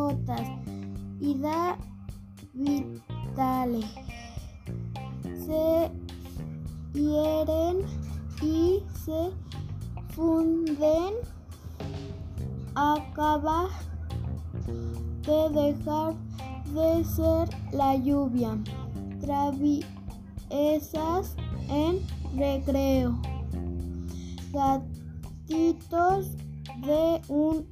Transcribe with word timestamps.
gotas 0.00 0.48
y 1.20 1.34
da 1.38 1.76
vitales. 2.54 3.84
Se 5.46 5.90
hieren 6.94 7.76
y 8.42 8.82
se 9.04 9.30
funden. 10.14 11.14
Acaba 12.74 13.68
de 15.26 15.48
dejar 15.60 16.14
de 16.74 17.04
ser 17.04 17.48
la 17.72 17.96
lluvia. 17.96 18.56
Traviesas 19.20 19.84
en 21.68 22.00
recreo. 22.36 23.20
Gatitos 24.52 26.32
de 26.86 27.20
un 27.28 27.66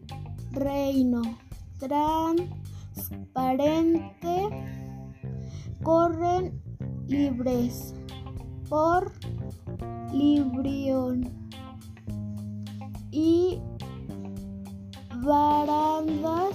reino 0.52 1.23
transparente 1.78 4.48
corren 5.82 6.60
libres 7.06 7.95
por 8.69 9.10
Librión. 10.12 11.48
Y 13.10 13.59
barandas 15.24 16.55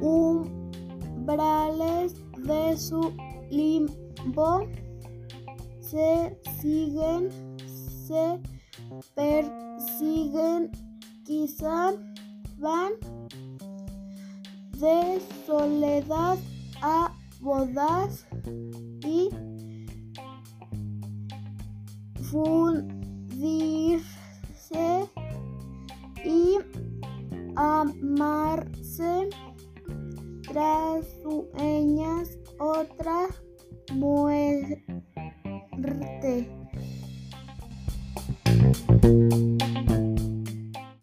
umbrales 0.00 2.14
de 2.38 2.76
su 2.76 3.12
limbo 3.50 4.68
se 5.80 6.38
siguen, 6.60 7.28
se 8.06 8.40
persiguen, 9.14 10.70
quizá 11.24 11.92
van 12.60 12.92
de 14.78 15.20
soledad 15.46 16.38
a 16.82 17.12
bodas 17.40 18.26
y 19.04 19.30
fundirse 22.30 24.04
y 26.24 26.58
amarse 27.56 29.30
tras 30.42 31.06
sueñas 31.22 32.38
otra 32.58 33.26
muerte. 33.94 34.90